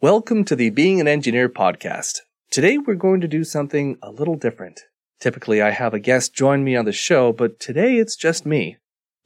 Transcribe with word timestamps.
Welcome 0.00 0.44
to 0.44 0.54
the 0.54 0.70
Being 0.70 1.00
an 1.00 1.08
Engineer 1.08 1.48
podcast. 1.48 2.20
Today 2.52 2.78
we're 2.78 2.94
going 2.94 3.20
to 3.20 3.26
do 3.26 3.42
something 3.42 3.98
a 4.00 4.12
little 4.12 4.36
different. 4.36 4.82
Typically 5.18 5.60
I 5.60 5.70
have 5.70 5.92
a 5.92 5.98
guest 5.98 6.32
join 6.32 6.62
me 6.62 6.76
on 6.76 6.84
the 6.84 6.92
show, 6.92 7.32
but 7.32 7.58
today 7.58 7.96
it's 7.96 8.14
just 8.14 8.46
me. 8.46 8.76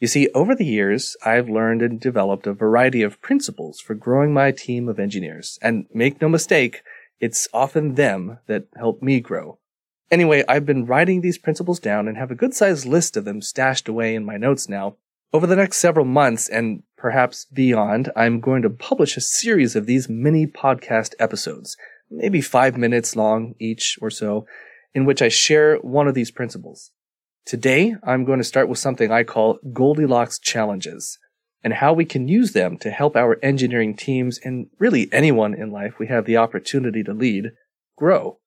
You 0.01 0.09
see, 0.09 0.31
over 0.35 0.55
the 0.55 0.65
years, 0.65 1.15
I've 1.27 1.51
learned 1.51 1.83
and 1.83 2.01
developed 2.01 2.47
a 2.47 2.55
variety 2.55 3.03
of 3.03 3.21
principles 3.21 3.81
for 3.81 3.93
growing 3.93 4.33
my 4.33 4.51
team 4.51 4.89
of 4.89 4.99
engineers. 4.99 5.59
And 5.61 5.89
make 5.93 6.23
no 6.23 6.29
mistake, 6.31 6.81
it's 7.21 7.47
often 7.53 7.97
them 7.97 8.39
that 8.47 8.65
help 8.75 9.03
me 9.03 9.21
grow. 9.21 9.59
Anyway, 10.11 10.43
I've 10.49 10.65
been 10.65 10.87
writing 10.87 11.21
these 11.21 11.37
principles 11.37 11.81
down 11.81 12.09
and 12.09 12.17
have 12.17 12.31
a 12.31 12.35
good 12.35 12.55
sized 12.55 12.87
list 12.87 13.19
of 13.19 13.27
them 13.27 13.43
stashed 13.43 13.89
away 13.89 14.15
in 14.15 14.25
my 14.25 14.39
notes 14.39 14.71
now. 14.71 14.97
Over 15.35 15.47
the 15.47 15.57
next 15.57 15.77
several 15.77 16.07
months 16.07 16.49
and 16.49 16.83
perhaps 17.03 17.47
beyond, 17.53 18.13
I'm 18.15 18.39
going 18.39 18.63
to 18.63 18.71
publish 18.71 19.17
a 19.17 19.21
series 19.21 19.75
of 19.75 19.87
these 19.87 20.09
mini 20.09 20.47
podcast 20.47 21.15
episodes, 21.19 21.77
maybe 22.09 22.41
five 22.41 22.77
minutes 22.77 23.17
long 23.17 23.57
each 23.59 23.99
or 24.01 24.09
so, 24.09 24.47
in 24.95 25.05
which 25.05 25.21
I 25.21 25.29
share 25.29 25.79
one 25.79 26.07
of 26.07 26.15
these 26.15 26.31
principles. 26.31 26.93
Today, 27.45 27.97
I'm 28.05 28.25
going 28.25 28.39
to 28.39 28.45
start 28.45 28.69
with 28.69 28.79
something 28.79 29.11
I 29.11 29.25
call 29.25 29.59
Goldilocks 29.73 30.39
challenges 30.39 31.19
and 31.65 31.75
how 31.75 31.93
we 31.93 32.05
can 32.05 32.29
use 32.29 32.53
them 32.53 32.79
to 32.79 32.91
help 32.93 33.17
our 33.17 33.37
engineering 33.43 33.97
teams 33.97 34.39
and 34.39 34.69
really 34.79 35.13
anyone 35.13 35.55
in 35.55 35.73
life 35.73 35.99
we 35.99 36.07
have 36.07 36.25
the 36.25 36.37
opportunity 36.37 37.03
to 37.03 37.13
lead 37.13 37.51
grow. 37.97 38.39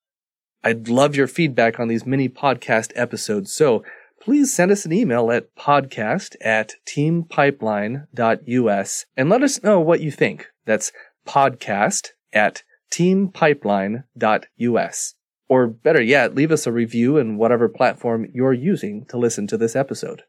I'd 0.64 0.88
love 0.88 1.14
your 1.14 1.28
feedback 1.28 1.78
on 1.78 1.90
these 1.90 2.06
mini 2.06 2.30
podcast 2.30 2.94
episodes, 2.96 3.54
so 3.54 3.84
please 4.26 4.52
send 4.52 4.72
us 4.72 4.84
an 4.86 4.92
email 4.92 5.32
at 5.32 5.56
podcast 5.56 6.36
at 6.42 6.74
teampipeline.us 6.88 9.06
and 9.16 9.30
let 9.30 9.44
us 9.44 9.62
know 9.62 9.80
what 9.80 10.02
you 10.02 10.10
think. 10.10 10.48
That's 10.66 10.92
podcast 11.28 12.08
at 12.34 12.64
teampipeline.us. 12.92 15.14
Or 15.48 15.68
better 15.68 16.02
yet, 16.02 16.34
leave 16.34 16.52
us 16.52 16.66
a 16.66 16.72
review 16.72 17.18
in 17.18 17.38
whatever 17.38 17.70
platform 17.70 18.26
you're 18.34 18.52
using 18.52 19.06
to 19.10 19.18
listen 19.18 19.46
to 19.46 19.58
this 19.58 19.76
episode. 19.76 20.24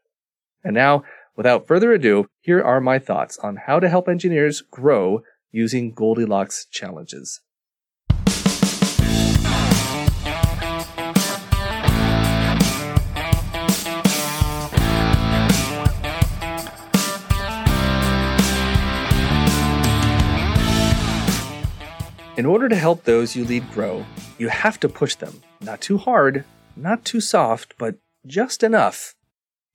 And 0.63 0.75
now, 0.75 1.03
without 1.35 1.65
further 1.65 1.91
ado, 1.91 2.27
here 2.39 2.61
are 2.61 2.79
my 2.79 2.99
thoughts 2.99 3.39
on 3.39 3.61
how 3.65 3.79
to 3.79 3.89
help 3.89 4.07
engineers 4.07 4.61
grow 4.61 5.23
using 5.51 5.91
Goldilocks 5.91 6.67
challenges. 6.69 7.41
In 22.37 22.45
order 22.45 22.69
to 22.69 22.75
help 22.75 23.03
those 23.03 23.35
you 23.35 23.43
lead 23.43 23.69
grow, 23.71 24.05
you 24.37 24.49
have 24.49 24.79
to 24.81 24.87
push 24.87 25.15
them. 25.15 25.41
Not 25.59 25.81
too 25.81 25.97
hard, 25.97 26.45
not 26.75 27.03
too 27.03 27.19
soft, 27.19 27.73
but 27.79 27.95
just 28.27 28.61
enough. 28.61 29.15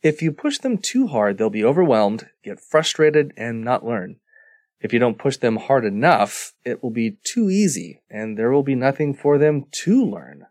If 0.01 0.23
you 0.23 0.31
push 0.31 0.59
them 0.59 0.79
too 0.79 1.09
hard, 1.09 1.39
they'll 1.39 1.51
be 1.51 1.65
overwhelmed, 1.65 2.29
get 2.45 2.61
frustrated, 2.61 3.33
and 3.37 3.65
not 3.65 3.85
learn. 3.85 4.21
If 4.81 4.93
you 4.93 5.01
don't 5.01 5.19
push 5.19 5.39
them 5.39 5.57
hard 5.57 5.85
enough, 5.85 6.53
it 6.65 6.85
will 6.85 6.91
be 6.91 7.17
too 7.25 7.51
easy, 7.51 8.01
and 8.09 8.39
there 8.39 8.53
will 8.53 8.63
be 8.63 8.77
nothing 8.77 9.13
for 9.13 9.39
them 9.39 9.65
to 9.83 10.05
learn. 10.05 10.47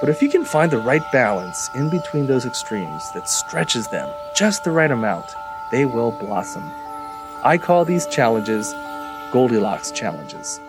But 0.00 0.08
if 0.08 0.20
you 0.20 0.28
can 0.28 0.44
find 0.44 0.72
the 0.72 0.78
right 0.78 1.04
balance 1.12 1.70
in 1.76 1.90
between 1.90 2.26
those 2.26 2.44
extremes 2.44 3.04
that 3.12 3.28
stretches 3.28 3.86
them 3.88 4.12
just 4.34 4.64
the 4.64 4.72
right 4.72 4.90
amount, 4.90 5.26
they 5.70 5.84
will 5.84 6.10
blossom. 6.10 6.64
I 7.44 7.56
call 7.56 7.84
these 7.84 8.06
challenges 8.06 8.74
Goldilocks 9.34 9.90
challenges. 9.90 10.60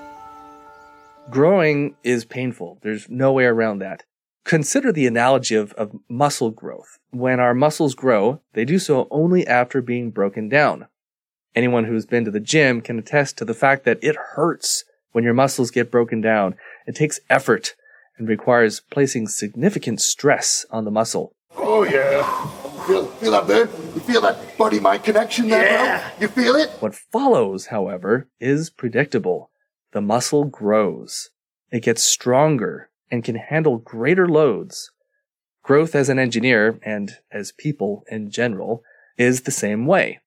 Growing 1.29 1.93
is 2.03 2.25
painful. 2.25 2.79
There's 2.81 3.07
no 3.07 3.31
way 3.31 3.45
around 3.45 3.77
that. 3.77 4.05
Consider 4.43 4.91
the 4.91 5.05
analogy 5.05 5.53
of, 5.53 5.71
of 5.73 5.91
muscle 6.09 6.49
growth. 6.49 6.97
When 7.11 7.39
our 7.39 7.53
muscles 7.53 7.93
grow, 7.93 8.41
they 8.53 8.65
do 8.65 8.79
so 8.79 9.07
only 9.11 9.45
after 9.45 9.83
being 9.83 10.09
broken 10.09 10.49
down. 10.49 10.87
Anyone 11.53 11.83
who's 11.83 12.07
been 12.07 12.25
to 12.25 12.31
the 12.31 12.39
gym 12.39 12.81
can 12.81 12.97
attest 12.97 13.37
to 13.37 13.45
the 13.45 13.53
fact 13.53 13.85
that 13.85 13.99
it 14.01 14.15
hurts 14.33 14.83
when 15.11 15.23
your 15.23 15.35
muscles 15.35 15.69
get 15.69 15.91
broken 15.91 16.19
down. 16.19 16.55
It 16.87 16.95
takes 16.95 17.19
effort 17.29 17.75
and 18.17 18.27
requires 18.27 18.81
placing 18.89 19.27
significant 19.27 20.01
stress 20.01 20.65
on 20.71 20.85
the 20.85 20.91
muscle. 20.91 21.35
Oh 21.55 21.83
yeah. 21.83 22.14
Feel, 22.87 23.07
feel 23.07 23.31
that 23.31 23.47
there? 23.47 23.65
You 23.65 24.01
feel 24.01 24.21
that 24.21 24.57
body 24.57 24.79
mind 24.79 25.03
connection 25.03 25.49
there, 25.49 25.65
yeah. 25.65 26.09
bro? 26.09 26.21
You 26.21 26.27
feel 26.27 26.55
it? 26.55 26.69
What 26.79 26.93
follows, 26.93 27.67
however, 27.67 28.27
is 28.39 28.69
predictable. 28.69 29.49
The 29.91 30.01
muscle 30.01 30.43
grows. 30.43 31.31
It 31.71 31.83
gets 31.83 32.03
stronger 32.03 32.89
and 33.09 33.23
can 33.23 33.35
handle 33.35 33.77
greater 33.77 34.27
loads. 34.27 34.91
Growth 35.63 35.95
as 35.95 36.09
an 36.09 36.19
engineer 36.19 36.79
and 36.83 37.17
as 37.31 37.51
people 37.51 38.03
in 38.09 38.29
general 38.29 38.83
is 39.17 39.41
the 39.41 39.51
same 39.51 39.87
way. 39.87 40.19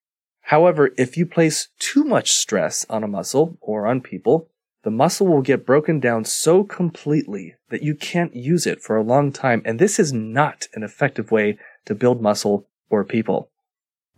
However, 0.42 0.90
if 0.96 1.16
you 1.16 1.26
place 1.26 1.68
too 1.78 2.02
much 2.02 2.32
stress 2.32 2.86
on 2.88 3.04
a 3.04 3.08
muscle 3.08 3.56
or 3.60 3.86
on 3.86 4.00
people, 4.00 4.48
the 4.82 4.90
muscle 4.90 5.26
will 5.26 5.42
get 5.42 5.66
broken 5.66 6.00
down 6.00 6.24
so 6.24 6.64
completely 6.64 7.54
that 7.68 7.82
you 7.82 7.94
can't 7.94 8.34
use 8.34 8.66
it 8.66 8.80
for 8.80 8.96
a 8.96 9.02
long 9.02 9.30
time. 9.30 9.60
And 9.64 9.78
this 9.78 9.98
is 9.98 10.12
not 10.12 10.66
an 10.74 10.82
effective 10.82 11.30
way 11.30 11.58
to 11.86 11.94
build 11.94 12.20
muscle 12.20 12.66
or 12.90 13.04
people. 13.04 13.50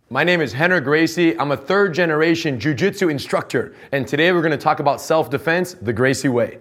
My 0.09 0.23
name 0.23 0.41
is 0.41 0.53
Henry 0.53 0.81
Gracie. 0.81 1.39
I'm 1.39 1.51
a 1.51 1.57
third 1.57 1.93
generation 1.93 2.59
jiu-jitsu 2.59 3.09
instructor. 3.09 3.73
And 3.91 4.07
today 4.07 4.31
we're 4.31 4.41
going 4.41 4.51
to 4.51 4.57
talk 4.57 4.79
about 4.79 4.99
self-defense 4.99 5.75
the 5.81 5.93
Gracie 5.93 6.29
way. 6.29 6.59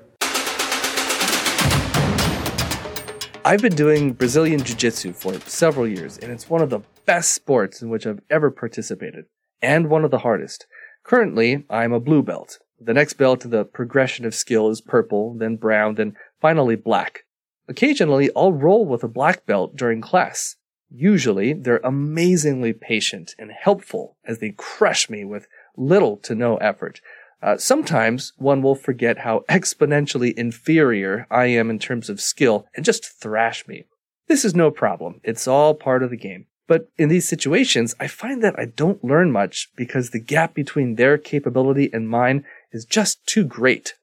I've 3.42 3.62
been 3.62 3.74
doing 3.74 4.12
Brazilian 4.12 4.62
Jiu 4.62 4.76
Jitsu 4.76 5.14
for 5.14 5.32
several 5.40 5.88
years, 5.88 6.18
and 6.18 6.30
it's 6.30 6.50
one 6.50 6.60
of 6.60 6.68
the 6.70 6.82
best 7.06 7.32
sports 7.32 7.80
in 7.80 7.88
which 7.88 8.06
I've 8.06 8.20
ever 8.28 8.50
participated, 8.50 9.24
and 9.62 9.88
one 9.88 10.04
of 10.04 10.10
the 10.10 10.18
hardest. 10.18 10.66
Currently, 11.04 11.64
I'm 11.70 11.92
a 11.92 12.00
blue 12.00 12.22
belt. 12.22 12.58
The 12.78 12.92
next 12.92 13.14
belt 13.14 13.44
in 13.44 13.50
the 13.50 13.64
progression 13.64 14.26
of 14.26 14.34
skill 14.34 14.68
is 14.68 14.80
purple, 14.82 15.34
then 15.38 15.56
brown, 15.56 15.94
then 15.94 16.16
finally 16.40 16.76
black. 16.76 17.24
Occasionally, 17.66 18.30
I'll 18.36 18.52
roll 18.52 18.84
with 18.84 19.02
a 19.02 19.08
black 19.08 19.46
belt 19.46 19.74
during 19.74 20.00
class. 20.02 20.56
Usually, 20.90 21.52
they're 21.52 21.80
amazingly 21.84 22.72
patient 22.72 23.34
and 23.38 23.52
helpful 23.52 24.16
as 24.24 24.38
they 24.38 24.50
crush 24.50 25.08
me 25.08 25.24
with 25.24 25.46
little 25.76 26.16
to 26.18 26.34
no 26.34 26.56
effort. 26.56 27.00
Uh, 27.42 27.56
sometimes 27.56 28.32
one 28.36 28.60
will 28.60 28.74
forget 28.74 29.18
how 29.18 29.44
exponentially 29.48 30.34
inferior 30.34 31.26
I 31.30 31.46
am 31.46 31.70
in 31.70 31.78
terms 31.78 32.10
of 32.10 32.20
skill 32.20 32.66
and 32.74 32.84
just 32.84 33.20
thrash 33.20 33.66
me. 33.66 33.84
This 34.28 34.44
is 34.44 34.54
no 34.54 34.70
problem. 34.70 35.20
It's 35.24 35.48
all 35.48 35.74
part 35.74 36.02
of 36.02 36.10
the 36.10 36.16
game. 36.16 36.46
But 36.66 36.88
in 36.98 37.08
these 37.08 37.28
situations, 37.28 37.96
I 37.98 38.06
find 38.06 38.44
that 38.44 38.58
I 38.58 38.66
don't 38.66 39.02
learn 39.02 39.32
much 39.32 39.70
because 39.76 40.10
the 40.10 40.20
gap 40.20 40.54
between 40.54 40.94
their 40.94 41.18
capability 41.18 41.90
and 41.92 42.08
mine 42.08 42.44
is 42.70 42.84
just 42.84 43.26
too 43.26 43.44
great. 43.44 43.94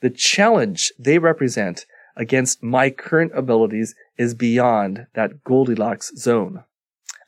The 0.00 0.10
challenge 0.10 0.92
they 0.98 1.18
represent 1.18 1.86
against 2.16 2.62
my 2.62 2.90
current 2.90 3.32
abilities 3.34 3.94
is 4.16 4.34
beyond 4.34 5.06
that 5.14 5.44
Goldilocks 5.44 6.12
zone. 6.16 6.64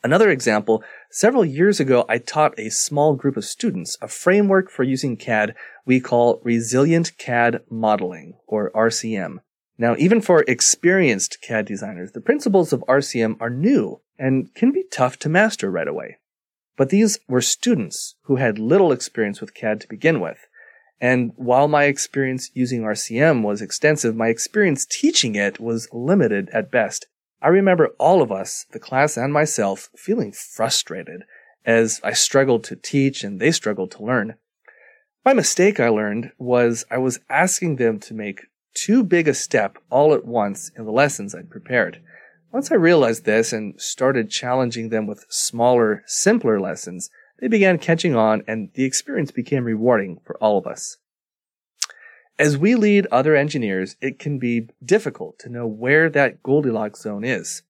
Another 0.03 0.31
example, 0.31 0.85
several 1.11 1.47
years 1.47 1.81
ago, 1.81 2.05
I 2.11 2.19
taught 2.19 2.59
a 2.59 2.71
small 2.71 3.15
group 3.15 3.39
of 3.39 3.45
students 3.47 3.97
a 4.03 4.09
framework 4.09 4.71
for 4.71 4.83
using 4.83 5.17
CAD 5.17 5.55
we 5.87 5.99
call 5.99 6.41
Resilient 6.45 7.17
CAD 7.17 7.63
Modeling, 7.71 8.35
or 8.47 8.71
RCM. 8.73 9.39
Now, 9.79 9.97
even 9.99 10.21
for 10.21 10.45
experienced 10.47 11.39
CAD 11.43 11.65
designers, 11.65 12.13
the 12.13 12.21
principles 12.21 12.73
of 12.73 12.85
RCM 12.87 13.37
are 13.41 13.51
new 13.51 14.01
and 14.19 14.55
can 14.55 14.73
be 14.73 14.85
tough 14.91 15.19
to 15.21 15.29
master 15.29 15.71
right 15.71 15.89
away. 15.89 16.19
But 16.77 16.91
these 16.91 17.19
were 17.29 17.41
students 17.41 18.17
who 18.23 18.37
had 18.37 18.59
little 18.59 18.93
experience 18.93 19.41
with 19.41 19.55
CAD 19.55 19.81
to 19.81 19.89
begin 19.89 20.21
with, 20.21 20.47
and 21.01 21.33
while 21.37 21.69
my 21.69 21.85
experience 21.85 22.51
using 22.55 22.83
RCM 22.83 23.43
was 23.43 23.61
extensive, 23.61 24.17
my 24.17 24.29
experience 24.29 24.87
teaching 24.87 25.35
it 25.35 25.61
was 25.61 25.89
limited 25.93 26.49
at 26.53 26.71
best. 26.71 27.07
I 27.43 27.49
remember 27.49 27.89
all 27.99 28.23
of 28.23 28.33
us, 28.33 28.67
the 28.73 28.79
class 28.79 29.17
and 29.17 29.33
myself, 29.33 29.91
feeling 29.97 30.33
frustrated 30.33 31.25
as 31.65 32.01
I 32.03 32.13
struggled 32.13 32.65
to 32.65 32.77
teach 32.77 33.23
and 33.23 33.41
they 33.41 33.51
struggled 33.51 33.91
to 33.93 34.05
learn. 34.05 34.35
My 35.25 35.33
mistake 35.33 35.81
I 35.81 35.89
learned 35.89 36.33
was 36.39 36.85
I 36.91 36.99
was 36.99 37.21
asking 37.29 37.77
them 37.77 37.99
to 38.01 38.15
make 38.15 38.43
too 38.75 39.03
big 39.05 39.29
a 39.29 39.35
step 39.35 39.79
all 39.91 40.13
at 40.15 40.25
once 40.27 40.71
in 40.77 40.85
the 40.85 40.93
lessons 40.93 41.35
I'd 41.35 41.51
prepared. 41.51 42.01
Once 42.53 42.71
I 42.71 42.77
realized 42.77 43.25
this 43.25 43.53
and 43.53 43.81
started 43.81 44.31
challenging 44.31 44.89
them 44.89 45.07
with 45.07 45.27
smaller, 45.29 46.03
simpler 46.07 46.61
lessons, 46.61 47.11
they 47.41 47.49
began 47.49 47.79
catching 47.79 48.15
on 48.15 48.43
and 48.47 48.71
the 48.75 48.85
experience 48.85 49.31
became 49.31 49.65
rewarding 49.65 50.21
for 50.25 50.37
all 50.37 50.59
of 50.59 50.67
us. 50.67 50.99
As 52.39 52.59
we 52.59 52.75
lead 52.75 53.07
other 53.13 53.37
engineers, 53.37 53.97
it 54.01 54.19
can 54.19 54.39
be 54.39 54.69
difficult 54.85 55.39
to 55.41 55.49
know 55.49 55.67
where 55.67 56.11
that 56.11 56.43
Goldilocks 56.43 57.03
zone 57.03 57.25
is. 57.25 57.63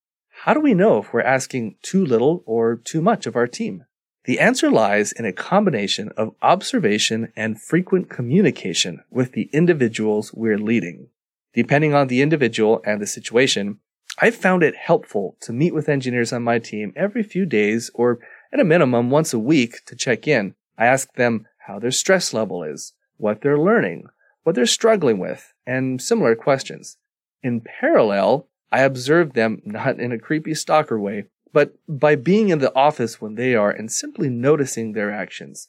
How 0.43 0.55
do 0.55 0.61
we 0.61 0.75
know 0.75 0.99
if 0.99 1.13
we're 1.13 1.21
asking 1.21 1.77
too 1.83 2.05
little 2.05 2.43
or 2.47 2.77
too 2.77 3.03
much 3.03 3.27
of 3.27 3.37
our 3.37 3.47
team? 3.47 3.85
The 4.25 4.41
answer 4.41 4.71
lies 4.71 5.13
in 5.13 5.27
a 5.27 5.33
combination 5.33 6.11
of 6.17 6.35
observation 6.41 7.31
and 7.37 7.61
frequent 7.61 8.09
communication 8.09 9.05
with 9.11 9.33
the 9.33 9.51
individuals 9.53 10.33
we're 10.33 10.59
leading. 10.59 11.09
Depending 11.53 11.93
on 11.93 12.09
the 12.09 12.23
individual 12.23 12.81
and 12.87 13.03
the 13.03 13.07
situation, 13.07 13.81
I've 14.19 14.35
found 14.35 14.63
it 14.63 14.77
helpful 14.77 15.37
to 15.41 15.53
meet 15.53 15.75
with 15.75 15.91
engineers 15.91 16.33
on 16.33 16.43
my 16.43 16.59
team 16.59 16.95
every 16.97 17.23
few 17.23 17.45
days 17.45 17.91
or 17.95 18.19
at 18.55 18.61
a 18.61 18.65
minimum 18.65 19.11
once 19.11 19.35
a 19.35 19.39
week 19.39 19.85
to 19.85 19.97
check 19.97 20.29
in. 20.29 20.55
I 20.79 20.87
ask 20.87 21.13
them 21.15 21.47
how 21.67 21.81
their 21.81 21.91
stress 21.91 22.33
level 22.33 22.63
is, 22.63 22.93
what 23.17 23.41
they're 23.41 23.59
learning, 23.59 24.07
what 24.45 24.55
they're 24.55 24.65
struggling 24.65 25.19
with, 25.19 25.53
and 25.67 26.01
similar 26.01 26.37
questions. 26.37 26.97
In 27.43 27.61
parallel, 27.61 28.47
I 28.71 28.81
observe 28.81 29.33
them 29.33 29.61
not 29.65 29.99
in 29.99 30.13
a 30.13 30.19
creepy 30.19 30.55
stalker 30.55 30.99
way, 30.99 31.25
but 31.53 31.75
by 31.89 32.15
being 32.15 32.49
in 32.49 32.61
the 32.61 32.75
office 32.75 33.21
when 33.21 33.35
they 33.35 33.55
are 33.57 33.71
and 33.71 33.91
simply 33.91 34.29
noticing 34.29 34.93
their 34.93 35.11
actions. 35.11 35.67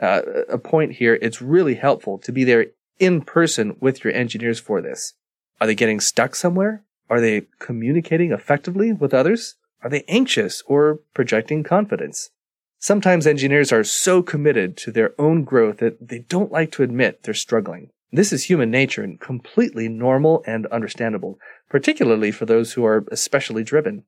Uh, 0.00 0.22
a 0.48 0.58
point 0.58 0.92
here, 0.92 1.18
it's 1.20 1.42
really 1.42 1.74
helpful 1.74 2.18
to 2.18 2.30
be 2.30 2.44
there 2.44 2.66
in 3.00 3.20
person 3.20 3.76
with 3.80 4.04
your 4.04 4.12
engineers 4.12 4.60
for 4.60 4.80
this. 4.80 5.14
Are 5.60 5.66
they 5.66 5.74
getting 5.74 5.98
stuck 5.98 6.36
somewhere? 6.36 6.84
Are 7.10 7.20
they 7.20 7.46
communicating 7.58 8.30
effectively 8.30 8.92
with 8.92 9.12
others? 9.12 9.56
Are 9.82 9.90
they 9.90 10.04
anxious 10.08 10.62
or 10.66 11.00
projecting 11.14 11.62
confidence? 11.62 12.30
Sometimes 12.78 13.26
engineers 13.26 13.72
are 13.72 13.84
so 13.84 14.22
committed 14.22 14.76
to 14.78 14.92
their 14.92 15.12
own 15.20 15.44
growth 15.44 15.78
that 15.78 16.08
they 16.08 16.20
don't 16.20 16.52
like 16.52 16.70
to 16.72 16.82
admit 16.82 17.22
they're 17.22 17.34
struggling. 17.34 17.90
This 18.12 18.32
is 18.32 18.44
human 18.44 18.70
nature 18.70 19.02
and 19.02 19.20
completely 19.20 19.88
normal 19.88 20.42
and 20.46 20.66
understandable, 20.66 21.38
particularly 21.68 22.30
for 22.30 22.46
those 22.46 22.72
who 22.72 22.84
are 22.84 23.04
especially 23.10 23.64
driven. 23.64 24.04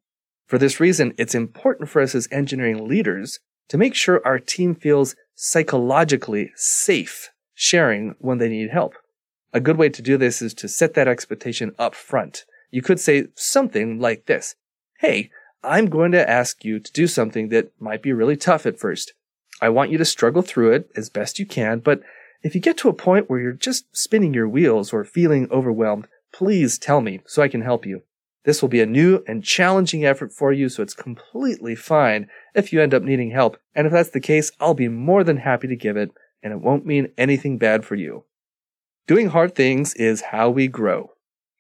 For 0.47 0.57
this 0.59 0.81
reason, 0.81 1.15
it's 1.19 1.35
important 1.35 1.89
for 1.89 2.01
us 2.01 2.15
as 2.15 2.29
engineering 2.31 2.89
leaders 2.89 3.41
to 3.69 3.79
make 3.79 3.95
sure 3.95 4.23
our 4.25 4.39
team 4.39 4.75
feels 4.75 5.15
psychologically 5.35 6.51
safe 6.57 7.31
sharing 7.55 8.15
when 8.19 8.39
they 8.39 8.49
need 8.49 8.71
help. 8.71 8.95
A 9.53 9.61
good 9.61 9.77
way 9.77 9.89
to 9.91 10.03
do 10.03 10.17
this 10.17 10.41
is 10.41 10.55
to 10.55 10.69
set 10.69 10.95
that 10.95 11.09
expectation 11.09 11.75
up 11.79 11.95
front. 11.95 12.45
You 12.71 12.83
could 12.83 13.01
say 13.01 13.27
something 13.35 13.99
like 13.99 14.27
this. 14.27 14.55
Hey, 14.99 15.31
I'm 15.63 15.87
going 15.87 16.13
to 16.13 16.29
ask 16.29 16.65
you 16.65 16.81
to 16.81 16.93
do 16.93 17.07
something 17.07 17.49
that 17.51 17.71
might 17.79 18.03
be 18.03 18.13
really 18.13 18.37
tough 18.37 18.65
at 18.65 18.79
first. 18.79 19.13
I 19.61 19.69
want 19.69 19.91
you 19.91 19.99
to 19.99 20.05
struggle 20.05 20.43
through 20.43 20.73
it 20.73 20.91
as 20.97 21.11
best 21.11 21.39
you 21.39 21.45
can, 21.45 21.81
but 21.81 22.01
if 22.43 22.55
you 22.55 22.61
get 22.61 22.79
to 22.79 22.89
a 22.89 22.95
point 22.95 23.29
where 23.29 23.41
you're 23.41 23.53
just 23.53 23.95
spinning 23.95 24.33
your 24.33 24.49
wheels 24.49 24.93
or 24.93 25.05
feeling 25.05 25.49
overwhelmed, 25.51 26.09
please 26.33 26.79
tell 26.79 27.03
me 27.03 27.21
so 27.27 27.43
I 27.43 27.49
can 27.49 27.61
help 27.61 27.85
you. 27.85 28.03
This 28.45 28.63
will 28.63 28.71
be 28.71 28.81
a 28.81 28.87
new 28.87 29.23
and 29.29 29.45
challenging 29.45 30.05
effort 30.07 30.33
for 30.33 30.51
you, 30.51 30.71
so 30.71 30.83
it's 30.83 30.95
completely 30.95 31.75
fine 31.75 32.29
if 32.55 32.73
you 32.73 32.81
end 32.81 32.95
up 32.95 33.03
needing 33.03 33.33
help. 33.33 33.59
And 33.75 33.87
if 33.87 33.93
that's 33.93 34.11
the 34.11 34.21
case, 34.21 34.51
I'll 34.61 34.73
be 34.73 34.89
more 34.89 35.23
than 35.23 35.39
happy 35.39 35.69
to 35.69 35.77
give 35.77 35.99
it, 35.99 36.11
and 36.43 36.55
it 36.55 36.61
won't 36.61 36.87
mean 36.87 37.13
anything 37.19 37.59
bad 37.59 37.85
for 37.85 37.97
you. 37.97 38.25
Doing 39.07 39.29
hard 39.29 39.55
things 39.55 39.93
is 39.95 40.23
how 40.23 40.49
we 40.49 40.69
grow. 40.69 41.11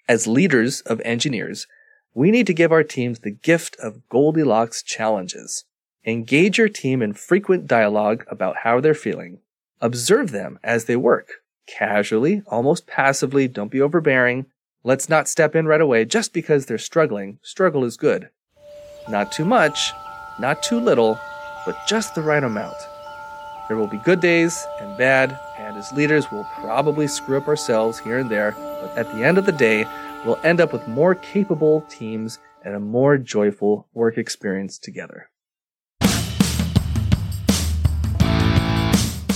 As 0.08 0.26
leaders 0.26 0.80
of 0.82 1.02
engineers, 1.04 1.66
we 2.14 2.30
need 2.30 2.46
to 2.46 2.54
give 2.54 2.72
our 2.72 2.82
teams 2.82 3.20
the 3.20 3.30
gift 3.30 3.76
of 3.80 4.08
Goldilocks 4.08 4.82
challenges. 4.82 5.64
Engage 6.04 6.58
your 6.58 6.68
team 6.68 7.02
in 7.02 7.12
frequent 7.12 7.66
dialogue 7.66 8.24
about 8.28 8.58
how 8.58 8.80
they're 8.80 8.94
feeling. 8.94 9.38
Observe 9.80 10.30
them 10.30 10.58
as 10.62 10.86
they 10.86 10.96
work. 10.96 11.42
Casually, 11.66 12.42
almost 12.46 12.86
passively, 12.86 13.46
don't 13.46 13.70
be 13.70 13.80
overbearing. 13.80 14.46
Let's 14.82 15.08
not 15.08 15.28
step 15.28 15.54
in 15.54 15.66
right 15.66 15.80
away 15.80 16.04
just 16.04 16.32
because 16.32 16.66
they're 16.66 16.78
struggling. 16.78 17.38
Struggle 17.42 17.84
is 17.84 17.96
good. 17.96 18.30
Not 19.08 19.30
too 19.30 19.44
much, 19.44 19.92
not 20.38 20.62
too 20.62 20.80
little, 20.80 21.18
but 21.64 21.78
just 21.86 22.14
the 22.14 22.22
right 22.22 22.42
amount. 22.42 22.76
There 23.68 23.76
will 23.76 23.86
be 23.86 23.98
good 23.98 24.20
days 24.20 24.66
and 24.80 24.98
bad, 24.98 25.38
and 25.58 25.76
as 25.76 25.92
leaders, 25.92 26.32
we'll 26.32 26.48
probably 26.58 27.06
screw 27.06 27.36
up 27.36 27.46
ourselves 27.46 28.00
here 28.00 28.18
and 28.18 28.28
there, 28.28 28.52
but 28.52 28.96
at 28.96 29.06
the 29.14 29.22
end 29.22 29.38
of 29.38 29.46
the 29.46 29.52
day, 29.52 29.86
we'll 30.24 30.38
end 30.44 30.60
up 30.60 30.72
with 30.72 30.86
more 30.88 31.14
capable 31.14 31.82
teams 31.82 32.38
and 32.64 32.74
a 32.74 32.80
more 32.80 33.16
joyful 33.16 33.88
work 33.94 34.18
experience 34.18 34.78
together. 34.78 35.30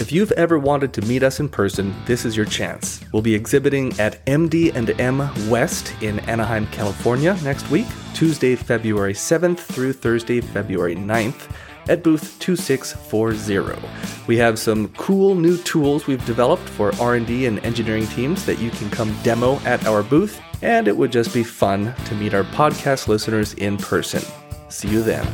If 0.01 0.13
you've 0.13 0.33
ever 0.33 0.59
wanted 0.59 0.93
to 0.95 1.03
meet 1.03 1.23
us 1.23 1.41
in 1.41 1.49
person, 1.49 1.95
this 2.05 2.27
is 2.27 2.37
your 2.37 2.45
chance. 2.45 3.03
We'll 3.13 3.23
be 3.23 3.35
exhibiting 3.35 3.99
at 3.99 4.25
MD&M 4.27 5.49
West 5.49 5.95
in 6.03 6.19
Anaheim, 6.21 6.67
California 6.67 7.39
next 7.43 7.71
week, 7.71 7.87
Tuesday, 8.13 8.55
February 8.55 9.15
7th 9.15 9.61
through 9.61 9.95
Thursday, 9.95 10.41
February 10.43 10.95
9th 10.95 11.49
at 11.89 12.03
booth 12.03 12.39
2640. 12.41 13.87
We 14.27 14.37
have 14.39 14.59
some 14.59 14.89
cool 14.89 15.35
new 15.35 15.57
tools 15.59 16.07
we've 16.07 16.25
developed 16.25 16.69
for 16.69 16.95
R&D 17.01 17.47
and 17.47 17.65
engineering 17.65 18.07
teams 18.07 18.45
that 18.47 18.59
you 18.59 18.71
can 18.71 18.91
come 18.91 19.17
demo 19.23 19.59
at 19.61 19.87
our 19.87 20.03
booth 20.03 20.41
and 20.63 20.89
it 20.89 20.97
would 20.97 21.13
just 21.13 21.35
be 21.35 21.45
fun 21.45 21.95
to 22.07 22.15
meet 22.15 22.35
our 22.35 22.45
podcast 22.45 23.09
listeners 23.09 23.55
in 23.55 23.77
person. 23.77 24.23
See 24.69 24.89
you 24.89 25.03
then. 25.03 25.27